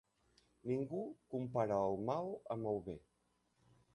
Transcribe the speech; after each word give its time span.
Ningú 0.71 1.01
compara 1.33 1.77
el 1.91 1.99
mal 2.09 2.33
amb 2.57 2.73
el 2.75 2.83
bé. 2.91 2.99